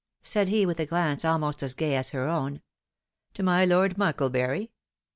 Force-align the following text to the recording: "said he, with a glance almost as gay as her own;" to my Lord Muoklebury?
"said 0.23 0.49
he, 0.49 0.65
with 0.65 0.79
a 0.79 0.85
glance 0.87 1.23
almost 1.23 1.61
as 1.61 1.75
gay 1.75 1.95
as 1.95 2.09
her 2.09 2.25
own;" 2.27 2.63
to 3.35 3.43
my 3.43 3.63
Lord 3.63 3.99
Muoklebury? 3.99 4.71